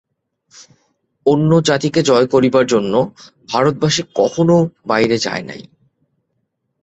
[1.25, 2.93] অন্য জাতিকে জয় করিবার জন্য
[3.49, 4.57] ভারতবাসী কখনও
[4.85, 5.61] বাহিরে যায় নাই।